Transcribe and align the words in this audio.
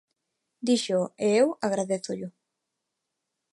Díxoo 0.67 1.05
e 1.25 1.27
eu 1.41 1.47
agradézollo. 1.67 2.29